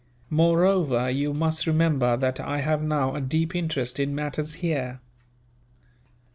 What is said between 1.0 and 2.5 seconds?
you must remember that